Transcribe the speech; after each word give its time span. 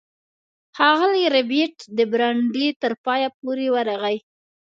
ښاغلی 0.75 1.23
ربیټ 1.35 1.75
د 1.97 1.99
برنډې 2.11 2.67
تر 2.81 2.91
پایه 3.03 3.29
پورې 3.39 3.67
ورغی 3.75 4.17